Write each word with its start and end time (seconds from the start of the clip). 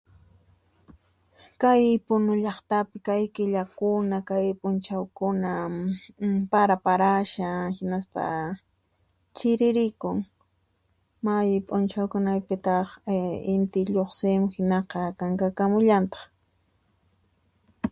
Kay 1.61 1.83
Punu 2.05 2.33
llaqtapi 2.43 2.97
kay 3.07 3.23
killakuna, 3.35 4.17
kay 4.29 4.45
p'uchawkuna 4.59 5.51
{aa} 5.63 6.37
paa 6.51 6.73
parashan 6.85 7.59
hinaspa 7.77 8.23
chiriririku, 9.35 10.09
may 11.25 11.49
p'unchawpiqa 11.67 12.75
{inti 13.53 13.81
lluqsin 13.93 14.41
hinaspa 14.55 14.99
cankakakamullontaq. 15.19 16.23